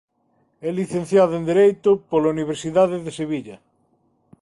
É 0.67 0.69
licenciada 0.79 1.33
en 1.39 1.43
Dereito 1.51 1.91
pola 2.09 2.31
Universidade 2.35 2.95
de 3.05 3.11
Sevilla. 3.19 3.57